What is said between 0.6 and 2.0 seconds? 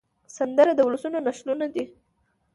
د ولسونو نښلونه ده